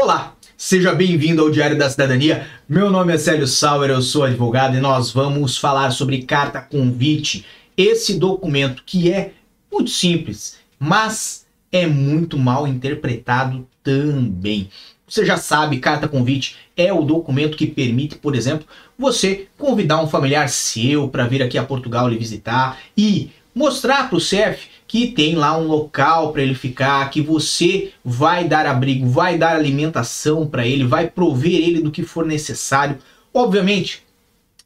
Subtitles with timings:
[0.00, 2.46] Olá, seja bem-vindo ao Diário da Cidadania.
[2.68, 7.44] Meu nome é Célio Sauer, eu sou advogado e nós vamos falar sobre carta convite,
[7.76, 9.32] esse documento que é
[9.72, 14.70] muito simples, mas é muito mal interpretado também.
[15.04, 20.06] Você já sabe, carta convite é o documento que permite, por exemplo, você convidar um
[20.06, 25.08] familiar seu para vir aqui a Portugal lhe visitar e mostrar para o CEF que
[25.08, 30.46] tem lá um local para ele ficar, que você vai dar abrigo, vai dar alimentação
[30.46, 32.98] para ele, vai prover ele do que for necessário.
[33.32, 34.02] Obviamente,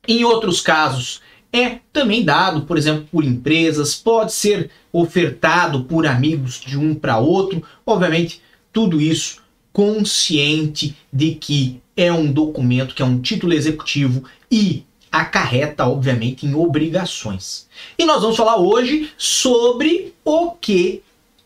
[0.07, 1.21] em outros casos,
[1.53, 7.19] é também dado, por exemplo, por empresas, pode ser ofertado por amigos de um para
[7.19, 7.61] outro.
[7.85, 8.41] Obviamente,
[8.73, 9.43] tudo isso
[9.73, 16.55] consciente de que é um documento, que é um título executivo e acarreta, obviamente, em
[16.55, 17.69] obrigações.
[17.99, 21.03] E nós vamos falar hoje sobre o que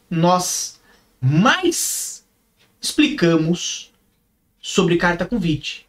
[0.09, 0.81] nós
[1.21, 2.25] mais
[2.81, 3.93] explicamos
[4.61, 5.87] sobre carta convite.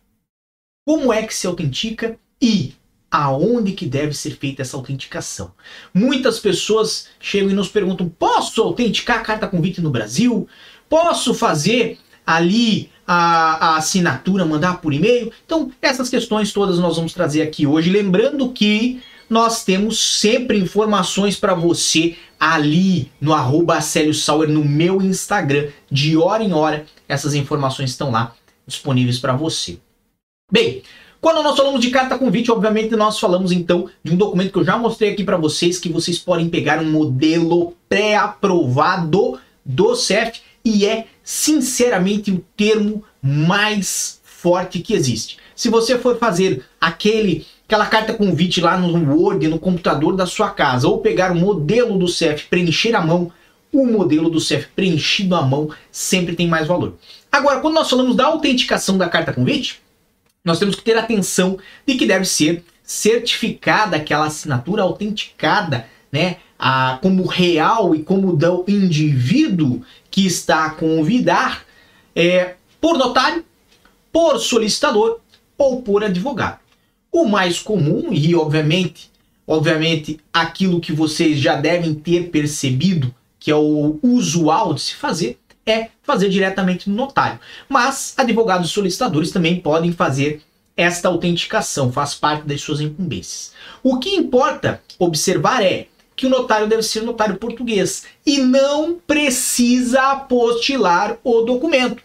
[0.85, 2.73] Como é que se autentica e
[3.11, 5.51] aonde que deve ser feita essa autenticação.
[5.93, 10.47] Muitas pessoas chegam e nos perguntam: posso autenticar a carta convite no Brasil?
[10.89, 15.31] Posso fazer ali a, a assinatura, mandar por e-mail.
[15.45, 17.89] Então, essas questões todas nós vamos trazer aqui hoje.
[17.89, 25.69] Lembrando que nós temos sempre informações para você ali no arroba Sauer, no meu Instagram.
[25.89, 29.79] De hora em hora, essas informações estão lá disponíveis para você.
[30.51, 30.81] Bem,
[31.19, 34.63] quando nós falamos de carta convite, obviamente nós falamos então de um documento que eu
[34.63, 40.85] já mostrei aqui para vocês, que vocês podem pegar um modelo pré-aprovado do CEF e
[40.85, 45.37] é sinceramente o termo mais forte que existe.
[45.53, 50.51] Se você for fazer aquele aquela carta convite lá no Word, no computador da sua
[50.51, 53.29] casa, ou pegar o modelo do CEF, preencher à mão,
[53.73, 56.95] o modelo do CEF preenchido à mão sempre tem mais valor.
[57.29, 59.81] Agora, quando nós falamos da autenticação da carta convite,
[60.45, 66.99] nós temos que ter atenção de que deve ser certificada aquela assinatura autenticada, né, a,
[67.01, 69.83] como real e como do indivíduo
[70.17, 71.63] que está a convidar
[72.15, 73.45] é, por notário,
[74.11, 75.19] por solicitador
[75.55, 76.57] ou por advogado.
[77.11, 79.11] O mais comum e obviamente,
[79.45, 85.37] obviamente aquilo que vocês já devem ter percebido que é o usual de se fazer
[85.63, 87.39] é fazer diretamente no notário.
[87.69, 90.41] Mas advogados solicitadores também podem fazer
[90.75, 93.53] esta autenticação, faz parte das suas incumbências.
[93.83, 95.85] O que importa observar é
[96.17, 102.01] que o notário deve ser notário português e não precisa apostilar o documento.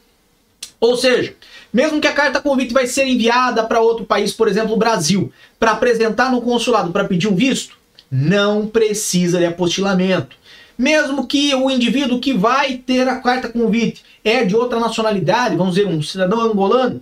[0.78, 1.34] Ou seja,
[1.73, 5.33] mesmo que a carta convite vai ser enviada para outro país, por exemplo, o Brasil,
[5.59, 7.77] para apresentar no consulado para pedir um visto,
[8.11, 10.37] não precisa de apostilamento.
[10.77, 15.77] Mesmo que o indivíduo que vai ter a carta convite é de outra nacionalidade, vamos
[15.77, 17.00] dizer, um cidadão angolano,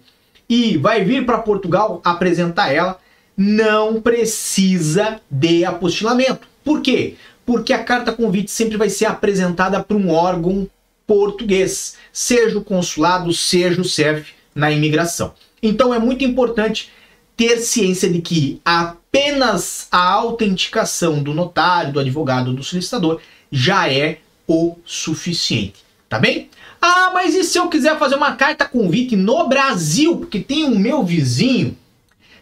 [0.49, 2.99] e vai vir para Portugal apresentar ela,
[3.37, 6.50] não precisa de apostilamento.
[6.65, 7.15] Por quê?
[7.45, 10.69] Porque a carta convite sempre vai ser apresentada para um órgão
[11.07, 15.35] português, seja o consulado, seja o CEF na imigração.
[15.63, 16.91] Então é muito importante
[17.37, 24.19] ter ciência de que apenas a autenticação do notário, do advogado, do solicitador já é
[24.47, 26.49] o suficiente, tá bem?
[26.81, 30.17] Ah, mas e se eu quiser fazer uma carta convite no Brasil?
[30.17, 31.77] Porque tem um meu vizinho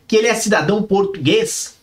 [0.07, 1.77] que ele é cidadão português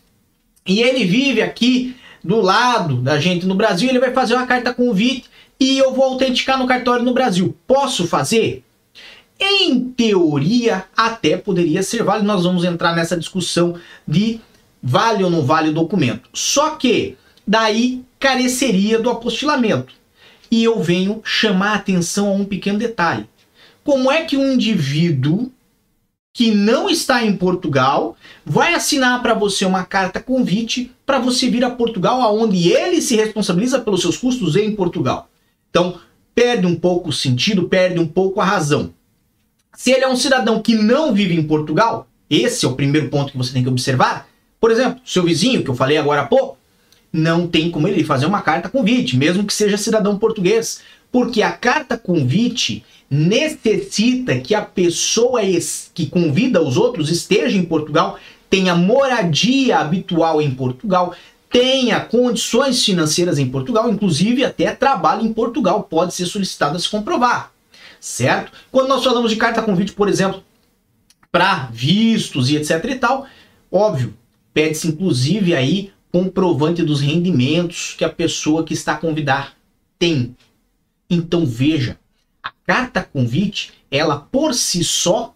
[0.65, 4.73] e ele vive aqui do lado da gente no Brasil, ele vai fazer uma carta
[4.73, 7.55] convite e eu vou autenticar no cartório no Brasil.
[7.67, 8.63] Posso fazer?
[9.39, 12.25] Em teoria, até poderia ser válido.
[12.25, 13.75] Nós vamos entrar nessa discussão
[14.07, 14.41] de
[14.81, 16.27] vale ou não vale o documento.
[16.33, 17.15] Só que
[17.45, 19.93] daí careceria do apostilamento.
[20.49, 23.27] E eu venho chamar a atenção a um pequeno detalhe.
[23.83, 25.51] Como é que um indivíduo
[26.35, 31.63] que não está em Portugal vai assinar para você uma carta convite para você vir
[31.63, 35.29] a Portugal, aonde ele se responsabiliza pelos seus custos em Portugal.
[35.69, 35.97] Então,
[36.35, 38.93] perde um pouco o sentido, perde um pouco a razão.
[39.77, 43.31] Se ele é um cidadão que não vive em Portugal, esse é o primeiro ponto
[43.31, 44.27] que você tem que observar.
[44.59, 46.57] Por exemplo, seu vizinho, que eu falei agora há pouco,
[47.13, 50.81] não tem como ele fazer uma carta convite, mesmo que seja cidadão português,
[51.13, 55.41] porque a carta convite necessita que a pessoa
[55.93, 58.17] que convida os outros esteja em Portugal,
[58.49, 61.13] tenha moradia habitual em Portugal,
[61.49, 66.89] tenha condições financeiras em Portugal, inclusive até trabalho em Portugal pode ser solicitado a se
[66.89, 67.51] comprovar,
[67.99, 68.51] certo?
[68.71, 70.43] Quando nós falamos de carta convite, por exemplo,
[71.31, 73.25] para vistos e etc e tal,
[73.71, 74.13] óbvio,
[74.53, 79.53] pede-se inclusive aí comprovante dos rendimentos que a pessoa que está a convidar
[79.99, 80.35] tem.
[81.09, 81.99] Então veja,
[82.65, 85.33] carta convite, ela por si só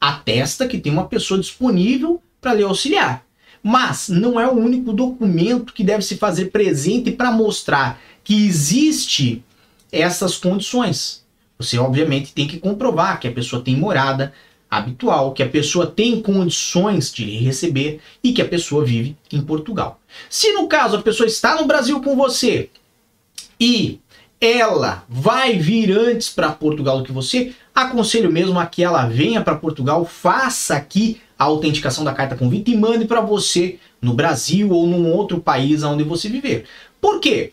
[0.00, 3.24] atesta que tem uma pessoa disponível para lhe auxiliar.
[3.62, 9.42] Mas não é o único documento que deve se fazer presente para mostrar que existe
[9.90, 11.24] essas condições.
[11.58, 14.32] Você obviamente tem que comprovar que a pessoa tem morada
[14.70, 19.40] habitual, que a pessoa tem condições de lhe receber e que a pessoa vive em
[19.40, 20.00] Portugal.
[20.28, 22.68] Se no caso a pessoa está no Brasil com você
[23.58, 24.00] e
[24.40, 29.40] ela vai vir antes para Portugal do que você, aconselho mesmo a que ela venha
[29.40, 34.70] para Portugal, faça aqui a autenticação da carta convite e mande para você no Brasil
[34.70, 36.64] ou num outro país onde você viver.
[37.00, 37.52] Por quê?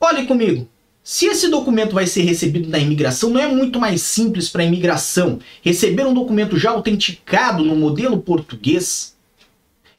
[0.00, 0.68] Olhe comigo.
[1.02, 4.66] Se esse documento vai ser recebido na imigração, não é muito mais simples para a
[4.66, 9.14] imigração receber um documento já autenticado no modelo português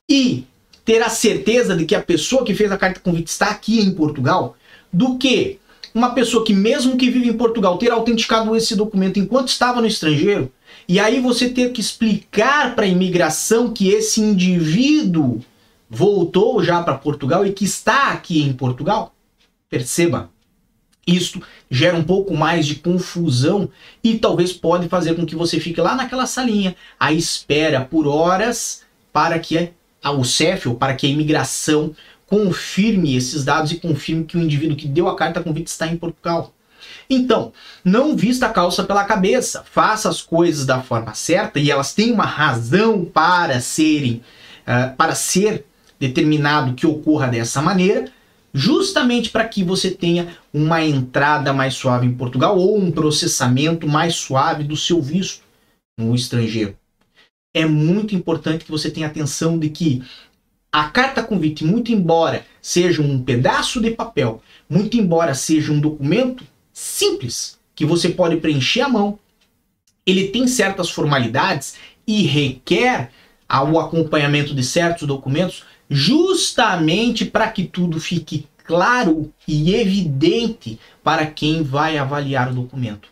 [0.09, 0.43] e
[0.83, 3.91] ter a certeza de que a pessoa que fez a carta convite está aqui em
[3.91, 4.57] Portugal,
[4.91, 5.59] do que
[5.97, 9.87] uma pessoa que, mesmo que vive em Portugal, ter autenticado esse documento enquanto estava no
[9.87, 10.51] estrangeiro,
[10.87, 15.41] e aí você ter que explicar para a imigração que esse indivíduo
[15.89, 19.15] voltou já para Portugal e que está aqui em Portugal.
[19.69, 20.29] Perceba,
[21.05, 23.67] isto gera um pouco mais de confusão
[24.03, 28.83] e talvez pode fazer com que você fique lá naquela salinha à espera por horas
[29.11, 29.71] para que
[30.03, 31.95] o CEF ou para que a imigração
[32.27, 35.97] confirme esses dados e confirme que o indivíduo que deu a carta convite está em
[35.97, 36.53] Portugal.
[37.09, 37.53] Então,
[37.83, 42.11] não vista a calça pela cabeça, faça as coisas da forma certa e elas têm
[42.11, 44.21] uma razão para serem,
[44.67, 45.65] uh, para ser
[45.99, 48.11] determinado que ocorra dessa maneira,
[48.53, 54.15] justamente para que você tenha uma entrada mais suave em Portugal ou um processamento mais
[54.15, 55.43] suave do seu visto
[55.97, 56.75] no estrangeiro.
[57.55, 60.03] É muito importante que você tenha atenção de que
[60.71, 66.43] a carta convite, muito embora seja um pedaço de papel, muito embora seja um documento
[66.73, 69.17] simples que você pode preencher à mão,
[70.05, 71.75] ele tem certas formalidades
[72.05, 73.11] e requer
[73.49, 81.63] o acompanhamento de certos documentos justamente para que tudo fique claro e evidente para quem
[81.63, 83.09] vai avaliar o documento.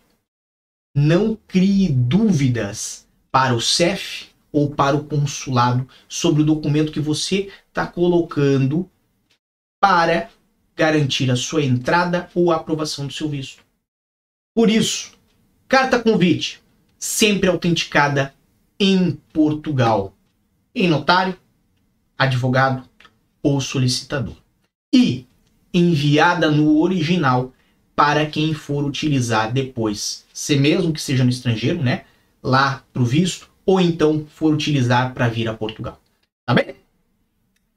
[0.95, 7.51] Não crie dúvidas para o CEF ou para o consulado sobre o documento que você
[7.67, 8.89] está colocando
[9.81, 10.29] para
[10.73, 13.61] garantir a sua entrada ou aprovação do seu visto.
[14.55, 15.11] Por isso,
[15.67, 16.63] carta convite
[16.97, 18.33] sempre autenticada
[18.79, 20.15] em Portugal,
[20.73, 21.37] em notário,
[22.17, 22.87] advogado
[23.43, 24.37] ou solicitador.
[24.93, 25.27] E
[25.73, 27.53] enviada no original
[27.93, 32.05] para quem for utilizar depois, se mesmo que seja no estrangeiro, né,
[32.41, 35.99] lá para o visto ou então for utilizar para vir a Portugal.
[36.45, 36.75] Tá bem?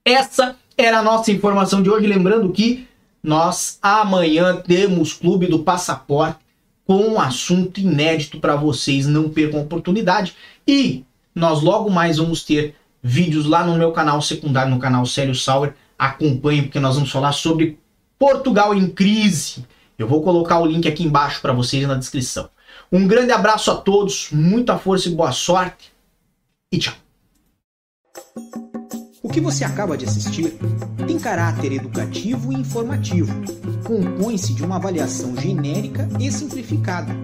[0.05, 2.06] Essa era a nossa informação de hoje.
[2.06, 2.87] Lembrando que
[3.23, 6.38] nós amanhã temos Clube do Passaporte
[6.87, 9.06] com um assunto inédito para vocês.
[9.06, 10.35] Não percam a oportunidade.
[10.67, 11.05] E
[11.35, 15.75] nós logo mais vamos ter vídeos lá no meu canal secundário, no canal Célio Sauer.
[15.99, 17.79] Acompanhe, porque nós vamos falar sobre
[18.19, 19.64] Portugal em crise.
[19.99, 22.49] Eu vou colocar o link aqui embaixo para vocês na descrição.
[22.91, 25.93] Um grande abraço a todos, muita força e boa sorte.
[26.73, 26.95] E tchau.
[29.23, 30.57] O que você acaba de assistir
[31.07, 33.33] tem caráter educativo e informativo.
[33.85, 37.15] Compõe-se de uma avaliação genérica e simplificada.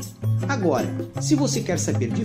[0.48, 0.86] Agora,
[1.20, 2.22] se você quer saber de